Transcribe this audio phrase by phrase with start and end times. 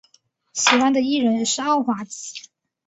[0.53, 2.47] 喜欢的艺人是奥华子。